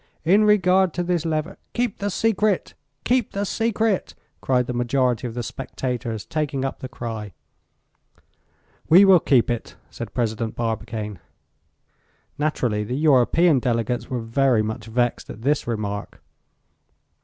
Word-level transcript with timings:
"In 0.25 0.45
regard 0.45 0.95
to 0.95 1.03
this 1.03 1.27
lever" 1.27 1.59
"Keep 1.75 1.99
the 1.99 2.09
secret! 2.09 2.73
keep 3.03 3.33
the 3.33 3.45
secret!" 3.45 4.15
cried 4.41 4.65
the 4.65 4.73
majority 4.73 5.27
of 5.27 5.35
the 5.35 5.43
spectators, 5.43 6.25
taking 6.25 6.65
up 6.65 6.79
the 6.79 6.89
cry. 6.89 7.33
"We 8.89 9.05
will 9.05 9.19
keep 9.19 9.51
it," 9.51 9.75
said 9.91 10.15
President 10.15 10.55
Barbicane. 10.55 11.19
Naturally, 12.39 12.83
the 12.83 12.97
European 12.97 13.59
delegates 13.59 14.09
were 14.09 14.21
very 14.21 14.63
much 14.63 14.87
vexed 14.87 15.29
at 15.29 15.43
this 15.43 15.67
remark. 15.67 16.19